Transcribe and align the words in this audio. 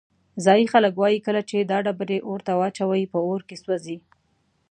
ځایی 0.45 0.65
خلک 0.73 0.93
وایي 0.97 1.19
کله 1.27 1.41
چې 1.49 1.57
دا 1.71 1.77
ډبرې 1.85 2.17
اور 2.27 2.39
ته 2.45 2.53
واچوې 2.59 3.03
په 3.13 3.19
اور 3.27 3.41
کې 3.47 3.55
سوځي. 3.63 3.97